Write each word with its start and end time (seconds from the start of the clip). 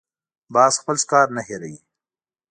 باز 0.53 0.73
خپل 0.81 0.95
ښکار 1.03 1.27
نه 1.35 1.41
هېروي 1.47 1.77